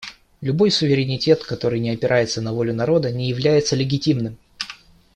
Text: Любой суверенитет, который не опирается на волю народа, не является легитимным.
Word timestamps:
Любой 0.41 0.71
суверенитет, 0.71 1.43
который 1.43 1.79
не 1.79 1.91
опирается 1.91 2.41
на 2.41 2.53
волю 2.53 2.73
народа, 2.73 3.11
не 3.11 3.29
является 3.29 3.75
легитимным. 3.75 4.39